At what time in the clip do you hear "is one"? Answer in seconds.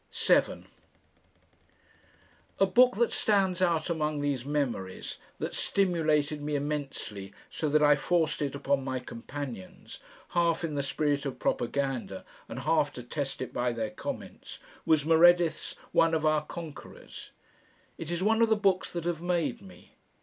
18.09-18.41